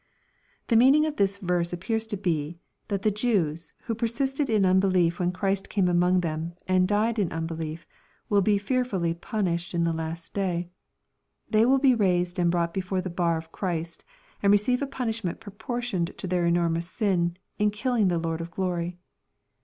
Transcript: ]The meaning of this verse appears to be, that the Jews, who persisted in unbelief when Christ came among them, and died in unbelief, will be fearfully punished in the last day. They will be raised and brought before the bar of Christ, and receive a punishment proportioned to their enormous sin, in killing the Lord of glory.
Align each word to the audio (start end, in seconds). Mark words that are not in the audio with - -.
]The 0.69 0.75
meaning 0.75 1.05
of 1.05 1.17
this 1.17 1.37
verse 1.37 1.71
appears 1.71 2.07
to 2.07 2.17
be, 2.17 2.57
that 2.87 3.03
the 3.03 3.11
Jews, 3.11 3.71
who 3.83 3.93
persisted 3.93 4.49
in 4.49 4.65
unbelief 4.65 5.19
when 5.19 5.31
Christ 5.31 5.69
came 5.69 5.87
among 5.87 6.21
them, 6.21 6.55
and 6.67 6.87
died 6.87 7.19
in 7.19 7.31
unbelief, 7.31 7.85
will 8.27 8.41
be 8.41 8.57
fearfully 8.57 9.13
punished 9.13 9.75
in 9.75 9.83
the 9.83 9.93
last 9.93 10.33
day. 10.33 10.69
They 11.51 11.67
will 11.67 11.77
be 11.77 11.93
raised 11.93 12.39
and 12.39 12.49
brought 12.49 12.73
before 12.73 13.01
the 13.01 13.11
bar 13.11 13.37
of 13.37 13.51
Christ, 13.51 14.03
and 14.41 14.51
receive 14.51 14.81
a 14.81 14.87
punishment 14.87 15.39
proportioned 15.39 16.17
to 16.17 16.25
their 16.25 16.47
enormous 16.47 16.89
sin, 16.89 17.37
in 17.59 17.69
killing 17.69 18.07
the 18.07 18.17
Lord 18.17 18.41
of 18.41 18.49
glory. 18.49 18.97